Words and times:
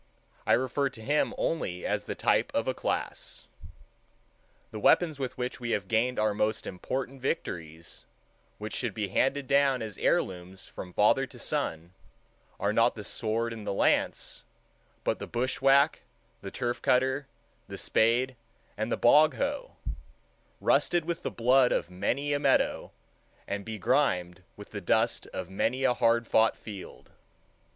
I 0.47 0.53
refer 0.53 0.89
to 0.89 1.01
him 1.03 1.35
only 1.37 1.85
as 1.85 2.05
the 2.05 2.15
type 2.15 2.49
of 2.55 2.67
a 2.67 2.73
class. 2.73 3.45
The 4.71 4.79
weapons 4.79 5.19
with 5.19 5.37
which 5.37 5.59
we 5.59 5.73
have 5.77 5.87
gained 5.87 6.17
our 6.17 6.33
most 6.33 6.65
important 6.65 7.21
victories, 7.21 8.03
which 8.57 8.73
should 8.73 8.95
be 8.95 9.09
handed 9.09 9.47
down 9.47 9.83
as 9.83 9.99
heirlooms 9.99 10.65
from 10.65 10.91
father 10.91 11.27
to 11.27 11.37
son, 11.37 11.93
are 12.59 12.73
not 12.73 12.95
the 12.95 13.03
sword 13.03 13.53
and 13.53 13.67
the 13.67 13.73
lance, 13.75 14.43
but 15.03 15.19
the 15.19 15.27
bushwhack, 15.27 16.01
the 16.41 16.49
turf 16.49 16.81
cutter, 16.81 17.27
the 17.67 17.77
spade, 17.77 18.35
and 18.75 18.91
the 18.91 18.97
bog 18.97 19.35
hoe, 19.35 19.75
rusted 20.59 21.05
with 21.05 21.21
the 21.21 21.29
blood 21.29 21.71
of 21.71 21.91
many 21.91 22.33
a 22.33 22.39
meadow, 22.39 22.89
and 23.47 23.63
begrimed 23.63 24.41
with 24.57 24.71
the 24.71 24.81
dust 24.81 25.27
of 25.27 25.47
many 25.51 25.83
a 25.83 25.93
hard 25.93 26.25
fought 26.25 26.57
field. 26.57 27.11